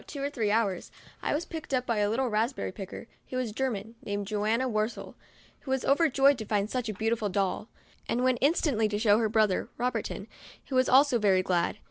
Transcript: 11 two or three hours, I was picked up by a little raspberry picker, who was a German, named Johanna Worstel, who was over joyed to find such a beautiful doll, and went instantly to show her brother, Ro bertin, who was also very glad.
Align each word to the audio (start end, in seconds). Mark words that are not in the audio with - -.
11 0.01 0.07
two 0.07 0.23
or 0.23 0.31
three 0.31 0.49
hours, 0.49 0.89
I 1.21 1.35
was 1.35 1.45
picked 1.45 1.75
up 1.75 1.85
by 1.85 1.99
a 1.99 2.09
little 2.09 2.27
raspberry 2.27 2.71
picker, 2.71 3.05
who 3.29 3.37
was 3.37 3.51
a 3.51 3.53
German, 3.53 3.93
named 4.03 4.25
Johanna 4.25 4.67
Worstel, 4.67 5.13
who 5.59 5.69
was 5.69 5.85
over 5.85 6.09
joyed 6.09 6.39
to 6.39 6.45
find 6.45 6.71
such 6.71 6.89
a 6.89 6.93
beautiful 6.95 7.29
doll, 7.29 7.69
and 8.09 8.23
went 8.23 8.39
instantly 8.41 8.87
to 8.87 8.97
show 8.97 9.19
her 9.19 9.29
brother, 9.29 9.69
Ro 9.77 9.91
bertin, 9.91 10.25
who 10.69 10.75
was 10.75 10.89
also 10.89 11.19
very 11.19 11.43
glad. 11.43 11.77